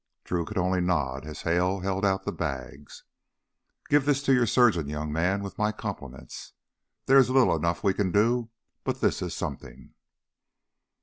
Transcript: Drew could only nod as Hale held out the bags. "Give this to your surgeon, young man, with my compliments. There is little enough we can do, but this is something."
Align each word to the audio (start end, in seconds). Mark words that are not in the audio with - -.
Drew 0.23 0.45
could 0.45 0.57
only 0.57 0.81
nod 0.81 1.27
as 1.27 1.43
Hale 1.43 1.81
held 1.81 2.03
out 2.03 2.25
the 2.25 2.31
bags. 2.31 3.03
"Give 3.87 4.03
this 4.03 4.23
to 4.23 4.33
your 4.33 4.47
surgeon, 4.47 4.87
young 4.89 5.13
man, 5.13 5.43
with 5.43 5.59
my 5.59 5.71
compliments. 5.71 6.53
There 7.05 7.19
is 7.19 7.29
little 7.29 7.55
enough 7.55 7.83
we 7.83 7.93
can 7.93 8.11
do, 8.11 8.49
but 8.83 8.99
this 8.99 9.21
is 9.21 9.35
something." 9.35 9.93